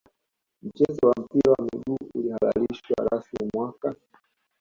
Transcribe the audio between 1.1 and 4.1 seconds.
mpira wa miguu ulihalalishwa rasmi mwaka